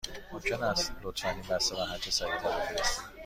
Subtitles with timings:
[0.31, 3.05] ممکن است لطفاً این بسته را هرچه سریع تر بفرستید؟